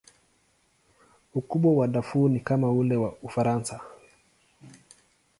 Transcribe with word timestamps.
Ukubwa 1.33 1.73
wa 1.77 1.87
Darfur 1.87 2.29
ni 2.29 2.39
kama 2.39 2.71
ule 2.71 2.95
wa 2.95 3.13
Ufaransa. 3.23 3.81